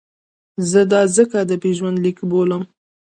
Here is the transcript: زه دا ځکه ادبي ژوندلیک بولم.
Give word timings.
زه 0.69 0.81
دا 0.91 1.01
ځکه 1.15 1.35
ادبي 1.43 1.71
ژوندلیک 1.77 2.17
بولم. 2.29 2.63